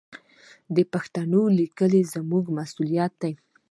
[0.75, 3.33] د پښتو لیکل زموږ مسوولیت دی.